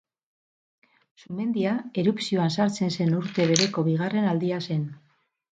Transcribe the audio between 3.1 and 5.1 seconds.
urte bereko bigarren aldia zen.